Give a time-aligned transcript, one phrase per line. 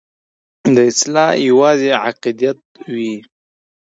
[0.75, 2.59] دا اصلاً یوازې عقیدت
[2.93, 3.15] وي.